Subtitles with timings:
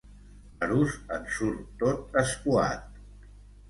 [0.61, 3.03] L'Arús en surt tot escuat.